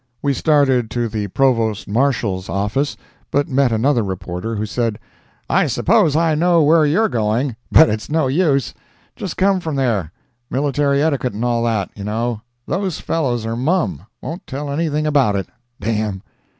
[0.23, 2.97] We started to the Provost Marshal's office,
[3.29, 4.97] but met another reporter, who said:
[5.47, 11.33] "I suppose I know where you're going, but it's no use—just come from there—military etiquette
[11.33, 16.23] and all that, you know—those fellows are mum—won't tell anything about it—damn!"